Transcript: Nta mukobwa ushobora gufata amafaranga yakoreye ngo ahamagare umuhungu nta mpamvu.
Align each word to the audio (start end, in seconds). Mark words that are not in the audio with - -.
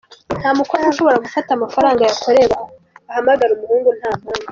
Nta 0.39 0.49
mukobwa 0.59 0.89
ushobora 0.91 1.21
gufata 1.25 1.49
amafaranga 1.53 2.01
yakoreye 2.07 2.45
ngo 2.49 2.61
ahamagare 3.09 3.51
umuhungu 3.53 3.89
nta 3.99 4.11
mpamvu. 4.19 4.47